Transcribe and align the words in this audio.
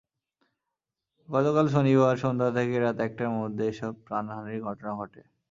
গতকাল 1.29 1.65
শনিবার 1.67 2.15
সন্ধ্যা 2.17 2.49
থেকে 2.51 2.75
রাত 2.77 2.97
একটার 2.99 3.29
মধ্যে 3.39 3.63
এসব 3.67 3.93
প্রাণহানির 4.07 4.59
ঘটনা 4.67 4.91
ঘটে। 4.95 5.21